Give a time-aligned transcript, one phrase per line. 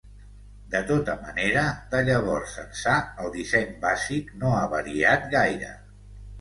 [0.75, 5.75] De tota manera, de llavors ençà el disseny bàsic no ha variat gaire.